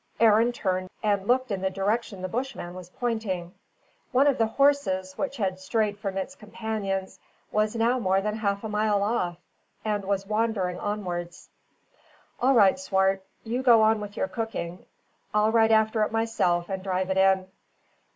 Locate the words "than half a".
8.19-8.67